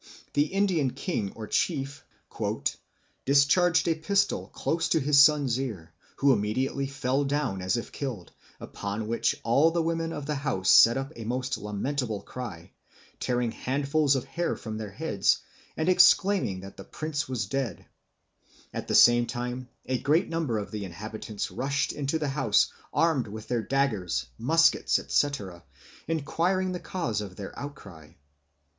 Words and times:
The 0.33 0.47
Indian 0.47 0.93
king 0.93 1.31
or 1.35 1.45
chief 1.45 2.03
"discharged 3.23 3.87
a 3.87 3.93
pistol 3.93 4.47
close 4.47 4.89
to 4.89 4.99
his 4.99 5.19
son's 5.21 5.59
ear, 5.59 5.93
who 6.15 6.33
immediately 6.33 6.87
fell 6.87 7.23
down 7.23 7.61
as 7.61 7.77
if 7.77 7.91
killed, 7.91 8.31
upon 8.59 9.07
which 9.07 9.35
all 9.43 9.69
the 9.69 9.83
women 9.83 10.11
of 10.11 10.25
the 10.25 10.33
house 10.33 10.71
set 10.71 10.97
up 10.97 11.13
a 11.15 11.23
most 11.23 11.55
lamentable 11.59 12.23
cry, 12.23 12.71
tearing 13.19 13.51
handfuls 13.51 14.15
of 14.15 14.25
hair 14.25 14.55
from 14.55 14.79
their 14.79 14.89
heads, 14.89 15.37
and 15.77 15.87
exclaiming 15.87 16.61
that 16.61 16.77
the 16.77 16.83
prince 16.83 17.29
was 17.29 17.45
dead; 17.45 17.85
at 18.73 18.87
the 18.87 18.95
same 18.95 19.27
time 19.27 19.69
a 19.85 19.99
great 19.99 20.27
number 20.29 20.57
of 20.57 20.71
the 20.71 20.83
inhabitants 20.83 21.51
rushed 21.51 21.93
into 21.93 22.17
the 22.17 22.29
house 22.29 22.73
armed 22.91 23.27
with 23.27 23.47
their 23.49 23.61
daggers, 23.61 24.25
muskets, 24.39 24.97
etc., 24.97 25.63
enquiring 26.07 26.71
the 26.71 26.79
cause 26.79 27.21
of 27.21 27.35
their 27.35 27.53
outcry. 27.59 28.13